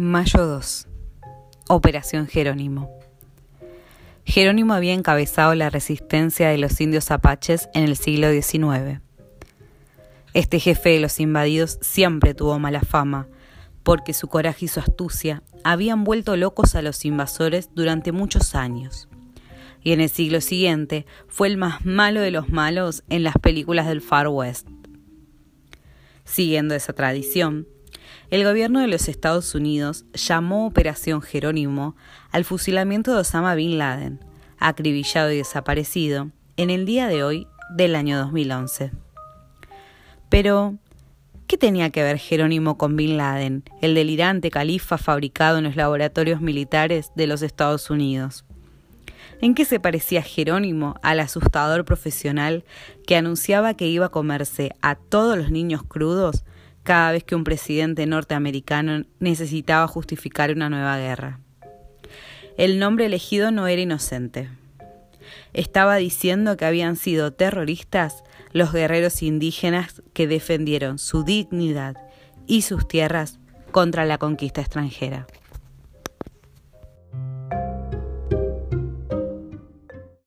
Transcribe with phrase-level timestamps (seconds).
[0.00, 0.86] Mayo 2.
[1.66, 2.88] Operación Jerónimo.
[4.24, 9.00] Jerónimo había encabezado la resistencia de los indios apaches en el siglo XIX.
[10.34, 13.26] Este jefe de los invadidos siempre tuvo mala fama,
[13.82, 19.08] porque su coraje y su astucia habían vuelto locos a los invasores durante muchos años.
[19.82, 23.88] Y en el siglo siguiente fue el más malo de los malos en las películas
[23.88, 24.68] del Far West.
[26.24, 27.66] Siguiendo esa tradición,
[28.30, 31.96] el gobierno de los Estados Unidos llamó Operación Jerónimo
[32.30, 34.20] al fusilamiento de Osama Bin Laden,
[34.58, 38.92] acribillado y desaparecido en el día de hoy del año 2011.
[40.28, 40.76] Pero,
[41.46, 46.42] ¿qué tenía que ver Jerónimo con Bin Laden, el delirante califa fabricado en los laboratorios
[46.42, 48.44] militares de los Estados Unidos?
[49.40, 52.64] ¿En qué se parecía Jerónimo al asustador profesional
[53.06, 56.44] que anunciaba que iba a comerse a todos los niños crudos
[56.88, 61.38] cada vez que un presidente norteamericano necesitaba justificar una nueva guerra.
[62.56, 64.48] El nombre elegido no era inocente.
[65.52, 71.94] Estaba diciendo que habían sido terroristas los guerreros indígenas que defendieron su dignidad
[72.46, 73.38] y sus tierras
[73.70, 75.26] contra la conquista extranjera.